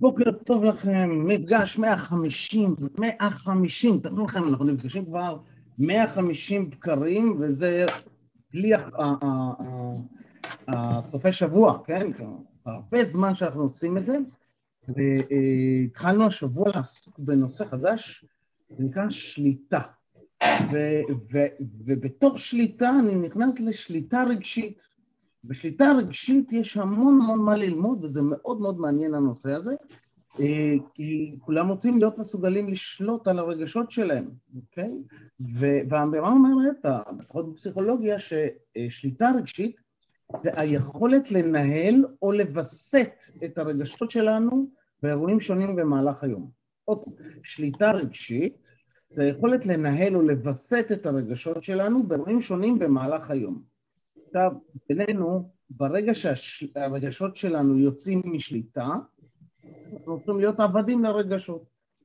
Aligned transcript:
בוקר 0.00 0.32
טוב 0.44 0.64
לכם, 0.64 1.10
מפגש 1.26 1.78
150, 1.78 2.76
150, 2.98 4.00
תראו 4.00 4.24
לכם, 4.24 4.48
אנחנו 4.48 4.64
נפגשים 4.64 5.04
כבר 5.04 5.38
150 5.78 6.70
בקרים, 6.70 7.36
וזה 7.40 7.86
בלי 8.52 8.72
הסופי 10.68 11.32
שבוע, 11.32 11.78
כן? 11.84 12.10
הרבה 12.66 13.04
זמן 13.04 13.34
שאנחנו 13.34 13.62
עושים 13.62 13.96
את 13.96 14.06
זה, 14.06 14.18
והתחלנו 14.88 16.26
השבוע 16.26 16.70
לעסוק 16.74 17.18
בנושא 17.18 17.64
חדש, 17.64 18.24
זה 18.70 18.84
נקרא 18.84 19.10
שליטה. 19.10 19.80
ובתוך 21.84 22.38
שליטה 22.38 22.90
אני 23.00 23.14
נכנס 23.14 23.60
לשליטה 23.60 24.24
רגשית. 24.28 24.95
בשליטה 25.46 25.92
רגשית 25.98 26.52
יש 26.52 26.76
המון 26.76 27.20
המון 27.22 27.38
מה 27.38 27.56
ללמוד, 27.56 28.04
וזה 28.04 28.22
מאוד 28.22 28.60
מאוד 28.60 28.80
מעניין 28.80 29.14
הנושא 29.14 29.50
הזה, 29.50 29.74
אה, 30.40 30.74
כי 30.94 31.36
כולם 31.40 31.68
רוצים 31.68 31.98
להיות 31.98 32.18
מסוגלים 32.18 32.68
לשלוט 32.68 33.28
על 33.28 33.38
הרגשות 33.38 33.90
שלהם, 33.90 34.28
אוקיי? 34.56 34.90
והאמירה 35.88 36.28
אומרת, 36.28 36.84
לפחות 37.18 37.52
בפסיכולוגיה, 37.52 38.16
ששליטה 38.18 39.30
רגשית 39.38 39.76
זה 40.42 40.50
היכולת 40.56 41.30
לנהל 41.30 42.04
או 42.22 42.32
לווסת 42.32 43.10
את 43.44 43.58
הרגשות 43.58 44.10
שלנו 44.10 44.70
באירועים 45.02 45.40
שונים 45.40 45.76
במהלך 45.76 46.24
היום. 46.24 46.50
עוד 46.84 47.02
שליטה 47.42 47.90
רגשית 47.90 48.56
זה 49.10 49.22
היכולת 49.22 49.66
לנהל 49.66 50.16
או 50.16 50.22
לווסת 50.22 50.86
את 50.92 51.06
הרגשות 51.06 51.62
שלנו 51.62 52.02
באירועים 52.02 52.42
שונים 52.42 52.78
במהלך 52.78 53.30
היום. 53.30 53.75
עכשיו, 54.36 54.52
בינינו, 54.88 55.50
ברגע 55.70 56.14
שהרגשות 56.14 57.36
שלנו 57.36 57.78
יוצאים 57.78 58.22
משליטה, 58.24 58.88
אנחנו 59.92 60.12
הופכים 60.12 60.40
להיות 60.40 60.60
עבדים 60.60 61.04
לרגשות. 61.04 61.64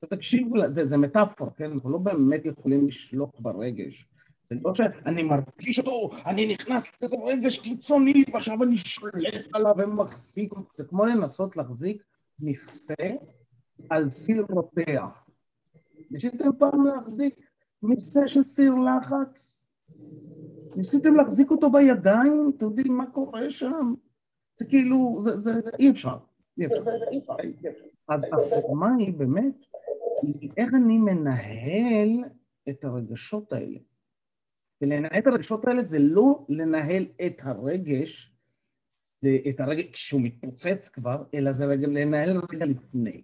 תקשיבו, 0.09 0.55
זה, 0.71 0.85
זה 0.85 0.97
מטאפור, 0.97 1.49
כן? 1.57 1.71
אנחנו 1.71 1.89
לא 1.89 1.97
באמת 1.97 2.45
יכולים 2.45 2.87
לשלוט 2.87 3.39
ברגש. 3.39 4.07
זה 4.45 4.55
לא 4.63 4.75
שאני 4.75 5.23
מרגיש 5.23 5.79
אותו, 5.79 6.09
אני 6.25 6.53
נכנס 6.53 6.85
לאיזה 7.01 7.15
רגש 7.25 7.59
קיצוני, 7.59 8.23
ועכשיו 8.33 8.63
אני 8.63 8.77
שולט 8.77 9.45
עליו 9.53 9.73
ומחזיק, 9.77 10.53
זה 10.75 10.83
כמו 10.83 11.05
לנסות 11.05 11.57
להחזיק 11.57 12.03
מכסה 12.39 13.09
על 13.89 14.09
סיר 14.09 14.45
רותח. 14.49 15.25
ניסיתם 16.11 16.49
פעם 16.59 16.85
להחזיק 16.85 17.35
מכסה 17.83 18.27
של 18.27 18.43
סיר 18.43 18.73
לחץ? 18.73 19.65
ניסיתם 20.75 21.15
להחזיק 21.15 21.51
אותו 21.51 21.71
בידיים? 21.71 22.51
אתם 22.57 22.65
יודעים 22.65 22.97
מה 22.97 23.11
קורה 23.11 23.49
שם? 23.49 23.93
זה 24.59 24.65
כאילו, 24.65 25.17
זה, 25.23 25.39
זה, 25.39 25.61
זה 25.61 25.69
אי 25.79 25.89
אפשר. 25.89 26.17
אי 26.59 26.65
אפשר. 26.65 26.83
החוכמה 28.09 28.95
היא 28.99 29.13
באמת, 29.13 29.65
איך 30.57 30.73
אני 30.73 30.97
מנהל 30.97 32.23
את 32.69 32.83
הרגשות 32.83 33.53
האלה. 33.53 33.79
ולנהל 34.81 35.19
את 35.19 35.27
הרגשות 35.27 35.67
האלה 35.67 35.83
זה 35.83 35.99
לא 35.99 36.45
לנהל 36.49 37.05
את 37.25 37.41
הרגש, 37.41 38.33
את 39.49 39.59
הרגש 39.59 39.85
כשהוא 39.91 40.21
מתפוצץ 40.21 40.89
כבר, 40.89 41.23
אלא 41.33 41.51
זה 41.51 41.65
רגע, 41.65 41.87
לנהל 41.87 42.41
רגע 42.53 42.65
לפני. 42.65 43.23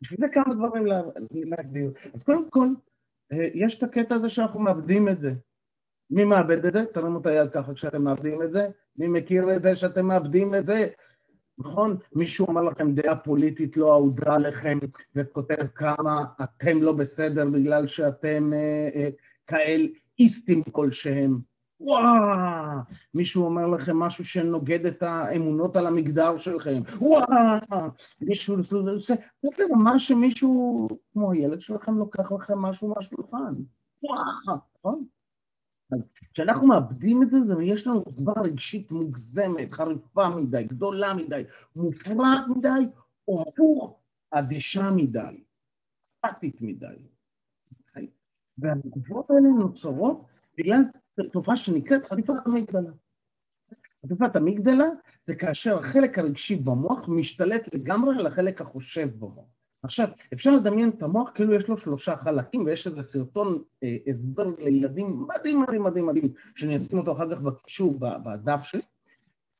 בשביל 0.00 0.20
זה 0.20 0.26
כמה 0.28 0.54
דברים 0.54 0.86
להגדיר. 1.30 1.92
אז 2.14 2.24
קודם 2.24 2.50
כל, 2.50 2.68
אה, 3.32 3.48
יש 3.54 3.78
את 3.78 3.82
הקטע 3.82 4.14
הזה 4.14 4.28
שאנחנו 4.28 4.60
מאבדים 4.60 5.08
את 5.08 5.20
זה. 5.20 5.32
מי 6.10 6.24
מאבד 6.24 6.66
את 6.66 6.72
זה? 6.72 6.84
תרימו 6.94 7.20
את 7.20 7.26
היד 7.26 7.50
ככה 7.50 7.74
כשאתם 7.74 8.02
מאבדים 8.02 8.42
את 8.42 8.52
זה. 8.52 8.68
מי 8.96 9.08
מכיר 9.08 9.56
את 9.56 9.62
זה 9.62 9.74
שאתם 9.74 10.06
מאבדים 10.06 10.54
את 10.54 10.64
זה? 10.64 10.88
נכון? 11.58 11.96
מישהו 12.12 12.46
אומר 12.46 12.62
לכם 12.62 12.94
דעה 12.94 13.16
פוליטית 13.16 13.76
לא 13.76 13.92
אהודה 13.92 14.38
לכם 14.38 14.78
וכותב 15.14 15.66
כמה 15.74 16.24
אתם 16.42 16.82
לא 16.82 16.92
בסדר 16.92 17.48
בגלל 17.50 17.86
שאתם 17.86 18.52
אה, 18.52 18.88
אה, 18.94 19.08
כאל 19.46 19.88
איסטים 20.18 20.62
כלשהם. 20.62 21.38
וואו! 21.80 22.78
מישהו 23.14 23.44
אומר 23.44 23.66
לכם 23.66 23.96
משהו 23.96 24.24
שנוגד 24.24 24.86
את 24.86 25.02
האמונות 25.02 25.76
על 25.76 25.86
המגדר 25.86 26.36
שלכם. 26.38 26.82
וואו! 27.00 27.88
מישהו... 28.20 28.56
זה 28.62 29.14
ברמה 29.42 29.98
שמישהו, 29.98 30.88
כמו 31.12 31.32
הילד 31.32 31.60
שלכם, 31.60 31.98
לוקח 31.98 32.32
לכם 32.32 32.58
משהו 32.58 32.88
מהשולחן. 32.88 33.54
וואו! 34.02 34.58
נכון? 34.78 35.04
אז 35.92 36.08
כשאנחנו 36.32 36.66
מאבדים 36.66 37.22
את 37.22 37.30
זה, 37.30 37.40
זה 37.40 37.54
יש 37.62 37.86
לנו 37.86 38.00
תגובה 38.00 38.32
רגשית 38.40 38.90
מוגזמת, 38.90 39.72
חריפה 39.72 40.28
מדי, 40.28 40.64
גדולה 40.64 41.14
מדי, 41.14 41.42
מופרעת 41.76 42.44
מדי, 42.56 42.68
או 43.28 43.44
הפוך, 43.48 44.00
אדישה 44.30 44.90
מדי, 44.90 45.44
אטית 46.26 46.60
מדי. 46.60 46.96
והתגובות 48.58 49.30
האלה 49.30 49.48
נוצרות 49.58 50.26
בגלל 50.58 50.80
תופעה 51.32 51.56
שנקראת 51.56 52.04
חטיפת 52.04 52.46
המגדלה. 52.46 52.90
חטיפת 54.06 54.36
המגדלה 54.36 54.86
זה 55.26 55.34
כאשר 55.34 55.78
החלק 55.78 56.18
הרגשי 56.18 56.56
במוח 56.56 57.08
משתלט 57.08 57.74
לגמרי 57.74 58.16
על 58.18 58.26
החלק 58.26 58.60
החושב 58.60 59.08
במוח. 59.18 59.57
עכשיו, 59.82 60.08
אפשר 60.32 60.50
לדמיין 60.50 60.88
את 60.88 61.02
המוח 61.02 61.30
כאילו 61.34 61.54
יש 61.54 61.68
לו 61.68 61.78
שלושה 61.78 62.16
חלקים, 62.16 62.64
ויש 62.64 62.86
איזה 62.86 63.02
סרטון 63.02 63.62
אה, 63.82 63.96
הסבר 64.06 64.50
לילדים 64.58 65.26
מדהים 65.28 65.60
מדהים 65.60 65.82
מדהים 65.82 66.06
מדהים, 66.06 66.32
שאני 66.56 66.76
אשים 66.76 66.98
אותו 66.98 67.12
אחר 67.12 67.34
כך 67.34 67.40
בקישור 67.40 67.98
בדף 67.98 68.62
שלי. 68.62 68.82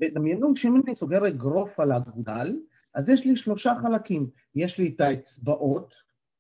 ודמיינו 0.01 0.57
שאם 0.57 0.83
אני 0.87 0.95
סוגר 0.95 1.29
אגרוף 1.29 1.81
על 1.81 1.93
הגודל, 1.93 2.57
אז 2.95 3.09
יש 3.09 3.25
לי 3.25 3.37
שלושה 3.37 3.73
חלקים. 3.83 4.31
יש 4.55 4.79
לי 4.79 4.93
את 4.97 5.01
האצבעות, 5.01 5.95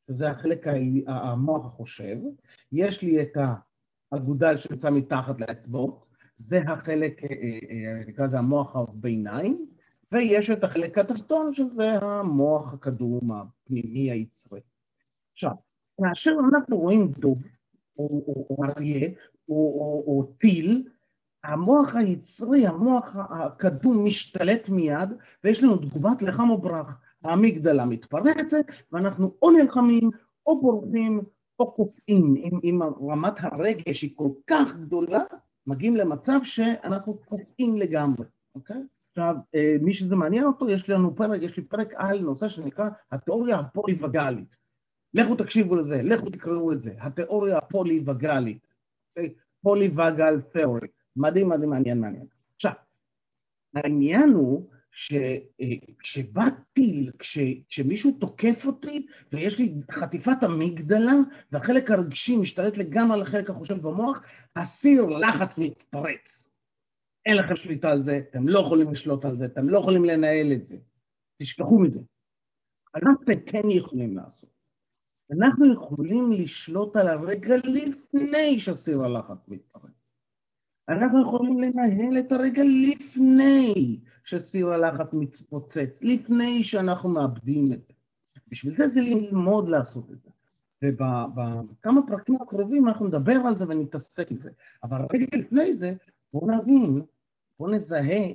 שזה 0.06 0.30
החלק 0.30 0.66
המוח 1.06 1.66
החושב, 1.66 2.16
יש 2.72 3.02
לי 3.02 3.22
את 3.22 3.36
האגודל 4.12 4.56
שנמצא 4.56 4.90
מתחת 4.90 5.40
לאצבעות, 5.40 6.04
זה 6.38 6.62
החלק, 6.66 7.24
אה, 7.24 7.28
אה, 7.30 8.02
נקרא 8.06 8.24
לזה 8.24 8.38
המוח 8.38 8.76
הביניים, 8.76 9.66
ויש 10.12 10.50
את 10.50 10.64
החלק 10.64 10.98
התחתון, 10.98 11.54
שזה 11.54 11.98
המוח 12.02 12.74
הקדום 12.74 13.32
הפנימי 13.32 14.10
היצרי. 14.10 14.60
עכשיו, 15.32 15.52
כאשר 16.00 16.34
אנחנו 16.52 16.78
רואים 16.78 17.12
דוב, 17.18 17.42
או, 17.98 18.22
או, 18.26 18.46
או 18.50 18.64
אריה, 18.64 19.08
או, 19.48 19.54
או, 19.54 20.04
או 20.06 20.32
טיל, 20.38 20.88
המוח 21.44 21.94
היצרי, 21.94 22.66
המוח 22.66 23.16
הקדום 23.16 24.04
משתלט 24.04 24.68
מיד, 24.68 25.08
ויש 25.44 25.62
לנו 25.62 25.76
תגובת 25.76 26.22
לחם 26.22 26.50
או 26.50 26.58
ברח. 26.58 27.00
האמיגדלה 27.24 27.84
מתפרצת, 27.84 28.56
ואנחנו 28.92 29.34
או 29.42 29.50
נלחמים, 29.50 30.10
או 30.46 30.60
בורחים, 30.60 31.20
או 31.58 31.72
קופאים. 31.72 32.36
אם, 32.36 32.60
אם 32.64 32.80
רמת 33.10 33.34
הרגש 33.38 34.02
היא 34.02 34.10
כל 34.16 34.30
כך 34.46 34.76
גדולה, 34.76 35.22
מגיעים 35.66 35.96
למצב 35.96 36.40
שאנחנו 36.42 37.18
קופאים 37.18 37.76
לגמרי, 37.76 38.26
אוקיי? 38.54 38.82
עכשיו, 39.18 39.36
אה, 39.54 39.76
מי 39.80 39.94
שזה 39.94 40.16
מעניין 40.16 40.44
אותו, 40.44 40.70
יש 40.70 40.90
לנו 40.90 41.16
פרק, 41.16 41.42
יש 41.42 41.56
לי 41.56 41.62
פרק 41.62 41.94
על 41.96 42.20
נושא 42.20 42.48
שנקרא 42.48 42.88
התיאוריה 43.12 43.58
הפוליווגלית. 43.58 44.56
לכו 45.14 45.34
תקשיבו 45.34 45.76
לזה, 45.76 46.02
לכו 46.02 46.30
תקראו 46.30 46.72
את 46.72 46.82
זה, 46.82 46.94
התיאוריה 47.00 47.58
הפוליווגלית, 47.58 48.66
פוליווגל 49.62 50.40
תיאורי, 50.40 50.88
מדהים 51.16 51.48
מדהים 51.48 51.70
מעניין 51.70 52.00
מעניין. 52.00 52.26
עכשיו, 52.54 52.72
העניין 53.74 54.28
הוא 54.28 54.68
שכשבא 54.92 56.42
אה, 56.42 56.48
טיל, 56.72 57.10
כש, 57.18 57.38
כשמישהו 57.68 58.16
תוקף 58.20 58.66
אותי 58.66 59.06
ויש 59.32 59.58
לי 59.58 59.74
חטיפת 59.90 60.42
המגדלה 60.42 61.14
והחלק 61.52 61.90
הרגשי 61.90 62.36
משתלט 62.36 62.76
לגמרי 62.76 63.14
על 63.14 63.22
החלק 63.22 63.50
החושב 63.50 63.82
במוח, 63.82 64.22
הסיר 64.56 65.02
לחץ 65.06 65.58
מתפרץ. 65.58 66.48
אין 67.26 67.36
לכם 67.36 67.56
שליטה 67.56 67.90
על 67.90 68.00
זה, 68.00 68.20
אתם 68.30 68.48
לא 68.48 68.58
יכולים 68.58 68.92
לשלוט 68.92 69.24
על 69.24 69.36
זה, 69.36 69.44
אתם 69.44 69.68
לא 69.68 69.78
יכולים 69.78 70.04
לנהל 70.04 70.52
את 70.52 70.66
זה. 70.66 70.76
תשכחו 71.42 71.78
מזה. 71.78 72.00
אנחנו 72.94 73.24
כן 73.46 73.70
יכולים 73.70 74.16
לעשות. 74.16 74.50
אנחנו 75.30 75.72
יכולים 75.72 76.32
לשלוט 76.32 76.96
על 76.96 77.08
הרגע 77.08 77.56
לפני 77.56 78.58
שסיר 78.58 79.04
הלחץ 79.04 79.48
מתפרץ. 79.48 80.18
אנחנו 80.88 81.22
יכולים 81.22 81.58
לנהל 81.60 82.18
את 82.18 82.32
הרגע 82.32 82.62
לפני 82.64 83.98
שסיר 84.24 84.68
הלחץ 84.68 85.12
מתפוצץ, 85.12 86.02
לפני 86.02 86.64
שאנחנו 86.64 87.08
מאבדים 87.08 87.72
את 87.72 87.82
זה. 87.86 87.92
בשביל 88.48 88.76
זה 88.76 88.88
זה 88.88 89.00
ללמוד 89.00 89.68
לעשות 89.68 90.10
את 90.10 90.22
זה. 90.22 90.30
ובכמה 90.84 92.00
פרקים 92.06 92.36
הקרובים 92.42 92.88
אנחנו 92.88 93.06
נדבר 93.06 93.36
על 93.46 93.56
זה 93.56 93.64
ונתעסק 93.68 94.30
עם 94.30 94.38
זה. 94.38 94.50
אבל 94.82 95.00
רגע 95.14 95.26
לפני 95.32 95.74
זה, 95.74 95.94
בואו 96.32 96.50
נבין 96.50 97.02
בואו 97.58 97.70
נזהה, 97.70 98.28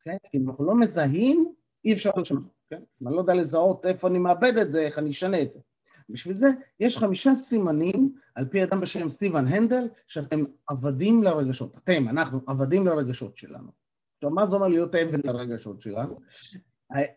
כן? 0.00 0.16
אם 0.34 0.48
אנחנו 0.50 0.64
לא 0.64 0.74
מזהים, 0.74 1.52
אי 1.84 1.92
אפשר 1.92 2.10
לשנות, 2.16 2.42
כן? 2.70 2.82
אם 3.02 3.08
אני 3.08 3.16
לא 3.16 3.20
יודע 3.20 3.34
לזהות 3.34 3.86
איפה 3.86 4.08
אני 4.08 4.18
מאבד 4.18 4.56
את 4.56 4.72
זה, 4.72 4.80
איך 4.80 4.98
אני 4.98 5.10
אשנה 5.10 5.42
את 5.42 5.52
זה. 5.52 5.60
בשביל 6.08 6.36
זה 6.36 6.48
יש 6.80 6.98
חמישה 6.98 7.34
סימנים, 7.34 8.14
על 8.34 8.44
פי 8.44 8.64
אדם 8.64 8.80
בשם 8.80 9.08
סטיבן 9.08 9.46
הנדל, 9.46 9.88
שאתם 10.06 10.44
עבדים 10.66 11.22
לרגשות. 11.22 11.76
אתם, 11.76 12.08
אנחנו, 12.08 12.40
עבדים 12.46 12.86
לרגשות 12.86 13.36
שלנו. 13.36 13.70
עכשיו, 14.16 14.30
מה 14.30 14.46
זה 14.46 14.56
אומר 14.56 14.68
להיות 14.68 14.94
עבד 14.94 15.26
לרגשות 15.26 15.80
שלנו? 15.80 16.20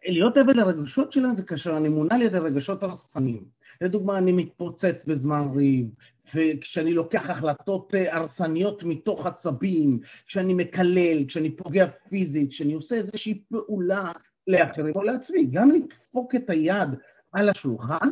להיות 0.07 0.37
עבד 0.37 0.55
לרגשות 0.55 1.11
שלנו 1.11 1.35
זה 1.35 1.43
כאשר 1.43 1.77
אני 1.77 1.89
מונע 1.89 2.15
על 2.15 2.21
ידי 2.21 2.37
רגשות 2.37 2.83
הרסניים. 2.83 3.43
לדוגמה, 3.81 4.17
אני 4.17 4.31
מתפוצץ 4.31 5.05
בזמן 5.07 5.47
ריב, 5.55 5.87
וכשאני 6.35 6.93
לוקח 6.93 7.29
החלטות 7.29 7.95
אה, 7.95 8.17
הרסניות 8.17 8.83
מתוך 8.83 9.25
עצבים, 9.25 9.99
כשאני 10.27 10.53
מקלל, 10.53 11.25
כשאני 11.27 11.55
פוגע 11.55 11.87
פיזית, 12.09 12.49
כשאני 12.49 12.73
עושה 12.73 12.95
איזושהי 12.95 13.41
פעולה 13.49 14.11
לאחרים 14.47 14.95
או 14.95 15.03
לעצמי, 15.03 15.45
גם 15.51 15.71
לדפוק 15.71 16.35
את 16.35 16.49
היד 16.49 16.89
על 17.31 17.49
השולחן, 17.49 18.09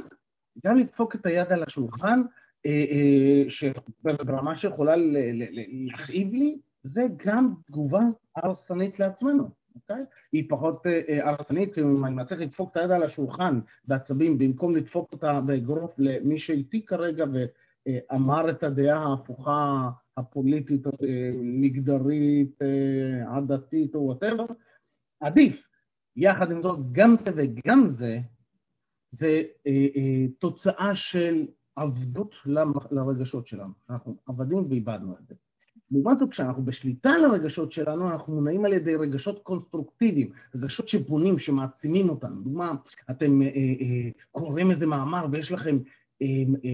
גם 0.65 0.77
לדפוק 0.77 1.15
את 1.15 1.25
היד 1.25 1.47
על 1.51 1.63
השולחן, 1.63 2.21
אה, 2.65 2.85
אה, 4.05 4.13
ברמה 4.23 4.55
שיכולה 4.55 4.93
להכאיב 5.71 6.33
לי, 6.33 6.57
זה 6.83 7.01
גם 7.25 7.53
תגובה 7.65 8.01
הרסנית 8.35 8.99
לעצמנו. 8.99 9.58
אוקיי? 9.75 10.03
היא 10.31 10.49
פחות 10.49 10.87
אה, 10.87 11.01
אה, 11.09 11.29
הרסנית, 11.29 11.77
אם 11.77 12.05
אני 12.05 12.15
מצליח 12.15 12.39
לדפוק 12.39 12.71
את 12.71 12.77
היד 12.77 12.91
על 12.91 13.03
השולחן 13.03 13.59
בעצבים, 13.85 14.37
במקום 14.37 14.75
לדפוק 14.75 15.13
אותה 15.13 15.41
באגרוף 15.41 15.95
למי 15.97 16.37
שאיתי 16.37 16.85
כרגע 16.85 17.25
ואמר 17.33 18.49
את 18.49 18.63
הדעה 18.63 19.03
ההפוכה 19.03 19.89
הפוליטית, 20.17 20.87
אה, 20.87 20.91
מגדרית, 21.35 22.59
עדתית 23.27 23.95
או 23.95 23.99
וואטאבר, 23.99 24.45
עדיף. 25.19 25.65
יחד 26.15 26.51
עם 26.51 26.61
זאת, 26.61 26.79
גם 26.91 27.15
זה 27.15 27.31
וגם 27.35 27.87
זה, 27.87 28.19
זה 29.11 29.41
תוצאה 30.39 30.95
של 30.95 31.47
עבדות 31.75 32.35
לרגשות 32.91 33.47
שלנו. 33.47 33.73
אנחנו 33.89 34.17
עבדים 34.25 34.65
ואיבדנו 34.69 35.15
את 35.21 35.27
זה. 35.27 35.35
לעומת 35.91 36.17
זאת, 36.17 36.31
כשאנחנו 36.31 36.65
בשליטה 36.65 37.09
על 37.09 37.25
הרגשות 37.25 37.71
שלנו, 37.71 38.09
אנחנו 38.09 38.33
מונעים 38.33 38.65
על 38.65 38.73
ידי 38.73 38.95
רגשות 38.95 39.43
קונסטרוקטיביים, 39.43 40.31
רגשות 40.55 40.87
שבונים, 40.87 41.39
שמעצימים 41.39 42.09
אותנו. 42.09 42.41
דוגמה, 42.41 42.73
אתם 43.11 43.41
אה, 43.41 43.47
אה, 43.47 44.09
קוראים 44.31 44.71
איזה 44.71 44.87
מאמר 44.87 45.25
ויש 45.31 45.51
לכם 45.51 45.77
אה, 46.21 46.27
אה, 46.65 46.69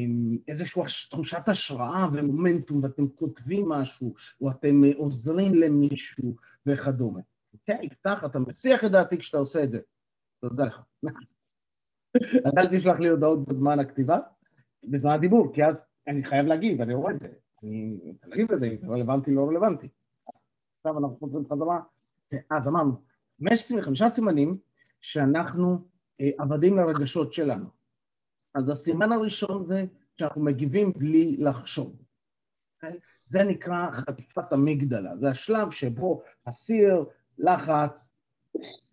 איזושהי 0.47 0.83
תחושת 1.09 1.49
השראה 1.49 2.07
ומומנטום, 2.13 2.83
ואתם 2.83 3.07
כותבים 3.07 3.69
משהו, 3.69 4.13
או 4.41 4.51
אתם 4.51 4.83
אה, 4.83 4.91
עוזרים 4.95 5.55
למישהו 5.55 6.35
וכדומה. 6.65 7.19
אוקיי, 7.53 7.85
יפתח, 7.85 8.23
אתה 8.25 8.39
מסיח 8.39 8.85
את 8.85 8.91
דעתי 8.91 9.17
כשאתה 9.17 9.37
עושה 9.37 9.63
את 9.63 9.71
זה. 9.71 9.79
תודה 10.41 10.65
לך. 10.65 10.81
אל 12.57 12.67
תשלח 12.71 12.99
לי 12.99 13.07
הודעות 13.07 13.45
בזמן 13.45 13.79
הכתיבה, 13.79 14.17
בזמן 14.83 15.11
הדיבור, 15.11 15.53
כי 15.53 15.65
אז 15.65 15.85
אני 16.07 16.23
חייב 16.23 16.45
להגיב, 16.45 16.81
אני 16.81 16.93
רואה 16.93 17.13
את 17.13 17.19
זה. 17.19 17.27
אני 17.65 17.99
רוצה 18.05 18.27
להגיד 18.27 18.51
את 18.51 18.59
זה, 18.59 18.67
אם 18.67 18.77
זה 18.77 18.87
רלוונטי, 18.87 19.31
לא 19.31 19.47
רלוונטי. 19.47 19.87
עכשיו 20.77 20.99
אנחנו 20.99 21.17
חוזרים 21.19 21.45
חזרה. 21.45 21.79
אז 22.49 22.67
אמרנו, 22.67 23.01
25 23.51 24.03
סימנים 24.03 24.57
שאנחנו 25.01 25.87
אה, 26.21 26.29
עבדים 26.37 26.77
לרגשות 26.77 27.33
שלנו. 27.33 27.65
אז 28.55 28.69
הסימן 28.69 29.11
הראשון 29.11 29.65
זה 29.65 29.85
שאנחנו 30.17 30.41
מגיבים 30.41 30.93
בלי 30.93 31.37
לחשוב. 31.39 31.95
אוקיי? 32.75 32.99
זה 33.25 33.43
נקרא 33.43 33.91
חטיפת 33.91 34.53
המגדלה, 34.53 35.17
זה 35.17 35.29
השלב 35.29 35.71
שבו 35.71 36.21
הסיר, 36.45 37.05
לחץ, 37.37 38.15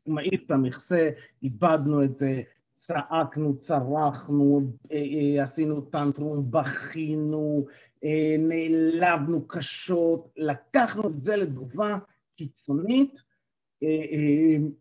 מעיף 0.07 0.43
את 0.47 0.51
המכסה, 0.51 1.11
איבדנו 1.43 2.05
את 2.05 2.17
זה, 2.17 2.43
צעקנו, 2.75 3.57
צרחנו, 3.59 4.61
אה, 4.93 4.97
אה, 4.97 5.43
עשינו 5.43 5.81
טנטרום, 5.81 6.51
בכינו, 6.51 7.67
נעלבנו 8.39 9.49
קשות, 9.49 10.33
לקחנו 10.37 11.09
את 11.09 11.21
זה 11.21 11.37
לתגובה 11.37 11.99
קיצונית 12.37 13.15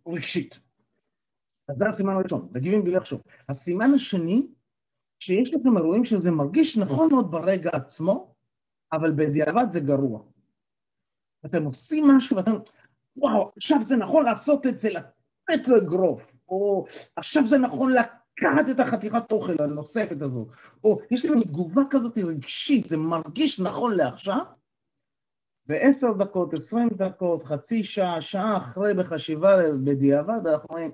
רגשית. 0.07 0.59
אז 1.67 1.77
זה 1.77 1.89
הסימן 1.89 2.13
הראשון, 2.13 2.49
מגיבים 2.51 2.83
בלי 2.83 2.91
לחשוב. 2.93 3.21
הסימן 3.49 3.93
השני, 3.93 4.47
שיש 5.19 5.53
לכם 5.53 5.77
אירועים 5.77 6.05
שזה 6.05 6.31
מרגיש 6.31 6.77
נכון 6.77 7.09
מאוד 7.11 7.31
ברגע 7.31 7.69
עצמו, 7.73 8.35
אבל 8.93 9.11
בדיעבד 9.11 9.65
זה 9.69 9.79
גרוע. 9.79 10.23
אתם 11.45 11.63
עושים 11.63 12.07
משהו 12.07 12.37
ואתם, 12.37 12.55
וואו, 13.15 13.51
עכשיו 13.57 13.77
זה 13.83 13.95
נכון 13.95 14.25
לעשות 14.25 14.65
את 14.65 14.79
זה, 14.79 14.89
לתת 14.89 15.67
לו 15.67 15.77
אגרוף. 15.77 16.31
או 16.49 16.85
עכשיו 17.15 17.47
זה 17.47 17.57
נכון 17.57 17.93
לקחת 18.37 18.69
את 18.71 18.79
החתיכת 18.79 19.29
תוכן 19.29 19.53
הנוספת 19.59 20.21
הזאת, 20.21 20.47
או 20.83 20.99
יש 21.11 21.25
לי 21.25 21.43
תגובה 21.43 21.81
כזאת 21.89 22.17
רגשית, 22.17 22.89
זה 22.89 22.97
מרגיש 22.97 23.59
נכון 23.59 23.95
לעכשיו, 23.95 24.45
ועשר 25.67 26.13
דקות, 26.13 26.53
עשרים 26.53 26.89
דקות, 26.89 27.43
חצי 27.43 27.83
שעה, 27.83 28.21
שעה 28.21 28.57
אחרי 28.57 28.93
בחשיבה 28.93 29.57
בדיעבד, 29.83 30.47
אנחנו 30.47 30.69
אומרים, 30.69 30.91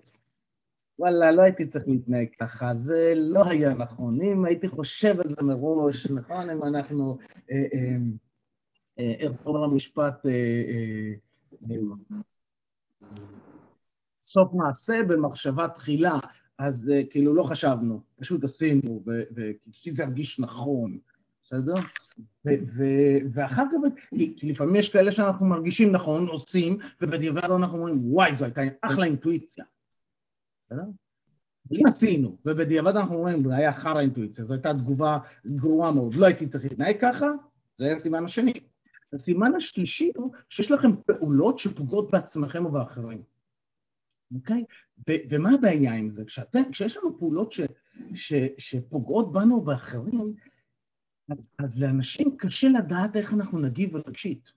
וואלה, 1.00 1.32
לא 1.32 1.42
הייתי 1.42 1.68
צריך 1.68 1.88
להתנהג 1.88 2.28
ככה, 2.40 2.72
זה 2.76 3.14
לא 3.16 3.44
היה 3.50 3.74
נכון. 3.74 4.22
אם 4.22 4.46
הייתי 4.46 4.68
חושב 4.68 5.20
על 5.20 5.36
זה 5.36 5.42
מראש, 5.44 6.08
נכון, 6.08 6.50
אם 6.50 6.64
אנחנו, 6.64 7.18
איך 8.98 9.32
קוראים 9.44 9.72
למשפט, 9.72 10.26
סוף 14.26 14.54
מעשה 14.54 15.00
במחשבה 15.08 15.68
תחילה, 15.68 16.20
אז 16.58 16.92
uh, 16.94 17.12
כאילו 17.12 17.34
לא 17.34 17.44
חשבנו, 17.44 18.02
פשוט 18.20 18.44
עשינו, 18.44 19.04
כי 19.72 19.92
זה 19.92 20.04
הרגיש 20.04 20.40
נכון, 20.40 20.98
בסדר? 21.44 21.74
ואחר 23.34 23.64
כך, 23.64 24.08
כי, 24.10 24.34
כי 24.38 24.52
לפעמים 24.52 24.76
יש 24.76 24.90
כאלה 24.90 25.12
שאנחנו 25.12 25.46
מרגישים 25.46 25.92
נכון, 25.92 26.28
עושים, 26.28 26.78
ובדיעבד 27.02 27.44
אנחנו 27.44 27.78
אומרים, 27.78 28.14
וואי, 28.14 28.36
זו 28.36 28.46
הייתה 28.46 28.62
אחלה 28.82 29.06
אינטואיציה, 29.06 29.66
בסדר? 30.66 30.84
אם 31.72 31.88
עשינו, 31.88 32.38
ובדיעבד 32.46 32.96
אנחנו 32.96 33.16
אומרים, 33.16 33.44
זה 33.48 33.56
היה 33.56 33.74
חרא 33.74 34.00
אינטואיציה, 34.00 34.46
זו 34.46 34.54
הייתה 34.54 34.74
תגובה 34.74 35.18
גרועה 35.46 35.92
מאוד, 35.92 36.16
לא 36.16 36.26
הייתי 36.26 36.48
צריך 36.48 36.64
להתנהג 36.64 36.96
ככה, 37.02 37.26
זה 37.76 37.86
היה 37.86 37.96
הסימן 37.96 38.24
השני. 38.24 38.54
הסימן 39.14 39.56
השלישי 39.56 40.12
הוא 40.16 40.32
שיש 40.50 40.72
לכם 40.72 40.92
פעולות 41.06 41.60
שפוגעות 41.60 42.12
בעצמכם 42.12 42.66
ובאחרים. 42.66 43.22
אוקיי? 44.36 44.64
ומה 45.30 45.54
הבעיה 45.54 45.94
עם 45.94 46.10
זה? 46.10 46.26
כשאתם, 46.26 46.72
כשיש 46.72 46.98
לנו 46.98 47.20
פעולות 47.20 47.52
ש, 47.52 47.62
ש, 48.14 48.34
שפוגעות 48.58 49.32
בנו 49.32 49.56
ובאחרים, 49.56 50.34
אז, 51.30 51.38
אז 51.58 51.80
לאנשים 51.80 52.38
קשה 52.38 52.68
לדעת 52.68 53.16
איך 53.16 53.34
אנחנו 53.34 53.60
נגיב 53.60 53.96
רגשית. 53.96 54.52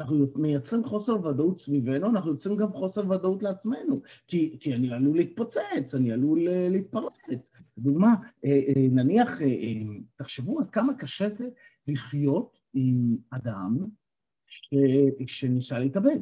אנחנו 0.00 0.26
מייצרים 0.36 0.84
חוסר 0.84 1.26
ודאות 1.26 1.58
סביבנו, 1.58 2.10
אנחנו 2.10 2.30
יוצרים 2.30 2.56
גם 2.56 2.72
חוסר 2.72 3.10
ודאות 3.10 3.42
לעצמנו, 3.42 4.00
כי, 4.26 4.56
כי 4.60 4.74
אני 4.74 4.92
עלול 4.92 5.16
להתפוצץ, 5.16 5.94
אני 5.94 6.12
עלול 6.12 6.48
אה, 6.48 6.68
להתפרץ. 6.70 7.50
לדוגמה, 7.76 8.14
אה, 8.44 8.50
אה, 8.50 8.86
נניח, 8.90 9.38
תחשבו 10.16 10.60
עד 10.60 10.70
כמה 10.70 10.94
קשה 10.94 11.28
זה 11.34 11.48
לחיות 11.86 12.58
עם 12.74 13.16
אדם 13.30 13.86
ש, 14.46 14.74
שניסה 15.26 15.78
להתאבד. 15.78 16.20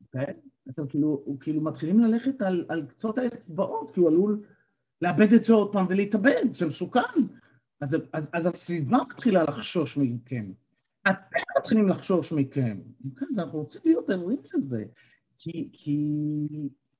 אוקיי? 0.00 0.34
אתם 0.70 0.86
כאילו, 0.86 1.36
כאילו 1.40 1.60
מתחילים 1.60 2.00
ללכת 2.00 2.42
על, 2.42 2.66
על 2.68 2.86
קצות 2.86 3.18
האצבעות, 3.18 3.90
כי 3.94 4.00
הוא 4.00 4.08
עלול 4.08 4.42
לאבד 5.02 5.32
את 5.32 5.44
זה 5.44 5.52
עוד 5.52 5.72
פעם 5.72 5.86
ולהתאבד, 5.88 6.44
זה 6.54 6.66
מסוכן. 6.66 7.00
אז, 7.80 7.96
אז, 8.12 8.28
אז 8.32 8.46
הסביבה 8.46 8.98
מתחילה 9.10 9.42
לחשוש 9.42 9.96
מכם. 9.96 10.52
אתם 11.10 11.40
מתחילים 11.58 11.88
לחשוש 11.88 12.32
מכם. 12.32 12.78
אוקיי? 13.04 13.28
אז 13.32 13.38
אנחנו 13.38 13.58
רוצים 13.58 13.80
להיות 13.84 14.10
ערים 14.10 14.38
לזה, 14.54 14.84
כי, 15.38 15.68
כי, 15.72 15.98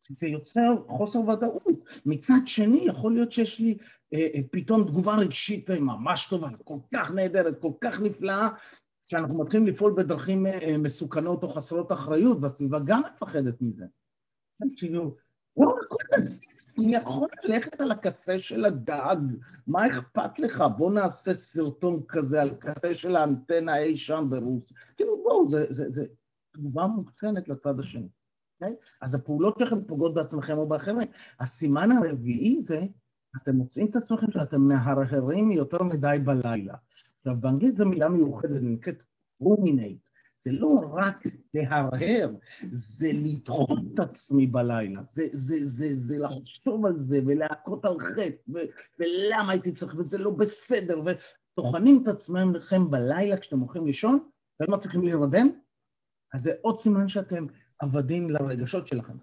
כי 0.03 0.15
זה 0.19 0.27
יוצר 0.27 0.75
חוסר 0.89 1.21
ודאות. 1.21 1.63
מצד 2.07 2.41
שני, 2.47 2.85
יכול 2.87 3.13
להיות 3.13 3.33
שיש 3.33 3.61
לי 3.61 3.79
אה, 4.15 4.29
אה 4.35 4.41
פתאום 4.51 4.85
תגובה 4.85 5.17
רגשית 5.17 5.71
ממש 5.71 6.27
טובה, 6.31 6.49
כל 6.65 6.79
כך 6.95 7.11
נהדרת, 7.11 7.61
כל 7.61 7.73
כך 7.81 8.01
נפלאה, 8.01 8.49
כשאנחנו 9.05 9.39
מתחילים 9.39 9.67
לפעול 9.67 9.95
בדרכים 9.97 10.47
אה, 10.47 10.79
מסוכנות 10.79 11.43
או 11.43 11.49
חסרות 11.49 11.93
אחריות, 11.93 12.39
והסביבה 12.41 12.79
גם 12.85 13.03
מפחדת 13.15 13.63
מזה. 13.63 13.85
כאילו, 14.77 15.17
וואו, 15.57 15.77
הכל 15.85 15.97
בסדר, 16.17 16.53
אני 16.79 16.97
יכול 16.97 17.29
ללכת 17.45 17.81
על 17.81 17.93
הקצה 17.93 18.39
של 18.39 18.65
הגג, 18.65 19.17
מה 19.67 19.87
אכפת 19.87 20.41
לך? 20.41 20.65
בוא 20.77 20.93
נעשה 20.93 21.35
סרטון 21.35 22.03
כזה 22.09 22.43
על 22.43 22.55
קצה 22.55 22.95
של 22.95 23.17
האנטנה 23.17 23.79
אי 23.79 23.97
שם 23.97 24.27
ברוס. 24.31 24.73
כאילו, 24.97 25.23
בואו, 25.23 25.49
זה, 25.49 25.67
זה, 25.69 26.05
תגובה 26.53 26.87
מוקצנת 26.87 27.49
לצד 27.49 27.81
השני, 27.81 28.09
אוקיי? 28.61 28.77
Okay? 28.77 28.87
אז 29.01 29.15
הפעולות 29.15 29.59
שלכם 29.59 29.85
פוגעות 29.85 30.15
בעצמכם 30.15 30.59
או 30.59 30.69
באחרים. 30.69 31.09
הסימן 31.41 31.93
הרביעי 31.93 32.63
זה, 32.63 32.83
אתם 33.43 33.57
מוצאים 33.57 33.87
את 33.91 33.97
עצמכם 33.97 34.31
שאתם 34.31 34.61
מהרהרים 34.61 35.53
יותר 35.53 35.83
מדי 35.83 36.17
בלילה. 36.25 36.75
עכשיו, 37.23 37.37
באנגלית 37.41 37.77
זו 37.77 37.89
מילה 37.89 38.09
מיוחדת, 38.09 38.61
נקראת 38.63 39.03
רומינט. 39.41 40.01
זה 40.45 40.53
לא 40.53 40.81
רק 40.93 41.27
להרהר, 41.55 42.31
זה 42.73 43.11
לדחות 43.13 43.79
את 43.95 43.99
עצמי 43.99 44.47
בלילה, 44.47 45.03
זה, 45.03 45.27
זה, 45.33 45.59
זה, 45.63 45.97
זה 45.97 46.19
לחשוב 46.19 46.87
על 46.87 46.99
זה 46.99 47.21
ולהכות 47.27 47.85
על 47.85 47.99
חטא, 48.01 48.61
ולמה 48.99 49.53
הייתי 49.53 49.73
צריך, 49.73 49.95
וזה 49.99 50.19
לא 50.19 50.31
בסדר, 50.31 51.03
וטוחנים 51.05 52.03
את 52.03 52.09
עצמכם 52.09 52.91
בלילה 52.91 53.37
כשאתם 53.37 53.59
הולכים 53.59 53.87
לישון, 53.87 54.19
ולא 54.61 54.77
מצליחים 54.77 55.03
להירדם, 55.03 55.49
אז 56.35 56.43
זה 56.43 56.53
עוד 56.61 56.81
סימן 56.81 57.09
שאתם 57.09 57.47
עבדים 57.79 58.31
לרגשות 58.31 58.87
שלכם. 58.87 59.17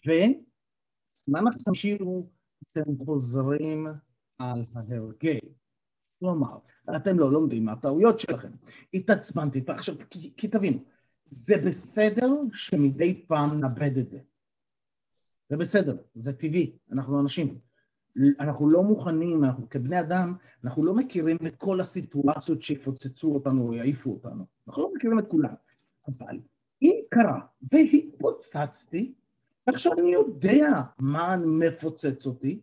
וסימן 0.00 1.44
החמישי 1.46 1.96
הוא, 2.00 2.30
אתם 2.72 3.04
חוזרים 3.04 3.86
על 4.38 4.64
ההרגל. 4.74 5.38
כלומר, 6.20 6.58
אתם 6.96 7.18
לא 7.18 7.32
לומדים 7.32 7.64
מהטעויות 7.64 8.20
שלכם. 8.20 8.50
התעצבנתי, 8.94 9.62
עכשיו, 9.66 9.94
כי, 10.10 10.32
כי 10.36 10.48
תבינו, 10.48 10.78
זה 11.30 11.56
בסדר 11.66 12.32
שמדי 12.52 13.24
פעם 13.26 13.60
נאבד 13.60 13.98
את 13.98 14.10
זה. 14.10 14.18
זה 15.48 15.56
בסדר, 15.56 15.96
זה 16.14 16.32
טבעי, 16.32 16.72
אנחנו 16.92 17.20
אנשים. 17.20 17.58
אנחנו 18.40 18.70
לא 18.70 18.82
מוכנים, 18.82 19.44
אנחנו 19.44 19.68
כבני 19.70 20.00
אדם, 20.00 20.34
אנחנו 20.64 20.84
לא 20.84 20.94
מכירים 20.94 21.36
את 21.46 21.56
כל 21.56 21.80
הסיטואציות 21.80 22.62
שיפוצצו 22.62 23.34
אותנו 23.34 23.66
או 23.66 23.74
יעיפו 23.74 24.10
אותנו. 24.10 24.44
אנחנו 24.68 24.82
לא 24.82 24.92
מכירים 24.94 25.18
את 25.18 25.28
כולם. 25.28 25.54
אבל 26.08 26.38
אם 26.82 26.94
קרה 27.10 27.40
והתפוצצתי, 27.72 29.12
עכשיו 29.66 29.92
אני 29.92 30.12
יודע 30.12 30.68
מה 30.98 31.36
מפוצץ 31.36 32.26
אותי, 32.26 32.60